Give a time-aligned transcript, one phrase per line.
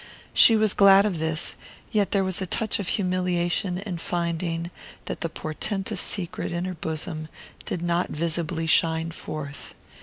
[0.33, 1.53] She was glad of this;
[1.91, 4.71] yet there was a touch of humiliation in finding
[5.05, 7.29] that the portentous secret in her bosom
[7.65, 9.75] did not visibly shine forth.